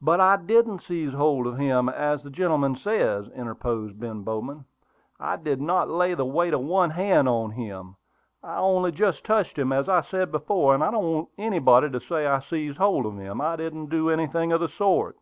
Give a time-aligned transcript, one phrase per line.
[0.00, 4.64] "But I didn't seize hold of him, as the gentleman says," interposed Ben Bowman.
[5.20, 7.96] "I did not lay the weight of one hand on him;
[8.42, 12.00] I only just touched him, as I said before; and I don't want anybody to
[12.00, 13.42] say I seized hold of him.
[13.42, 15.18] I didn't do anything of the sort."